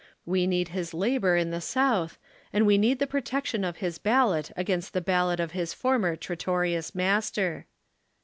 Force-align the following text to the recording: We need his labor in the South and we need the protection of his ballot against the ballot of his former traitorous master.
We 0.25 0.47
need 0.47 0.69
his 0.69 0.95
labor 0.95 1.37
in 1.37 1.51
the 1.51 1.61
South 1.61 2.17
and 2.51 2.65
we 2.65 2.79
need 2.79 2.97
the 2.97 3.05
protection 3.05 3.63
of 3.63 3.77
his 3.77 3.99
ballot 3.99 4.51
against 4.57 4.93
the 4.93 4.99
ballot 4.99 5.39
of 5.39 5.51
his 5.51 5.75
former 5.75 6.15
traitorous 6.15 6.95
master. 6.95 7.67